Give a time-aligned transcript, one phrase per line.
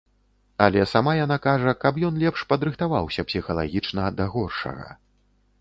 [0.67, 4.91] Але сама яна кажа, каб ён лепш падрыхтаваўся псіхалагічна да горшага.